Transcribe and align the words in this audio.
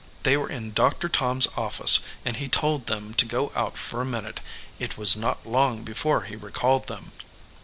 They 0.23 0.35
were 0.35 0.49
in 0.49 0.71
Doctor 0.73 1.07
Tom 1.07 1.37
s 1.37 1.47
office, 1.55 1.99
and 2.25 2.37
he 2.37 2.47
told 2.49 2.87
them 2.87 3.13
to 3.13 3.23
go 3.23 3.51
out 3.55 3.77
for 3.77 4.01
a 4.01 4.03
min 4.05 4.25
ute. 4.25 4.39
It 4.79 4.97
was 4.97 5.15
not 5.15 5.45
long 5.45 5.83
before 5.83 6.21
he 6.23 6.35
recalled 6.35 6.87
them. 6.87 7.11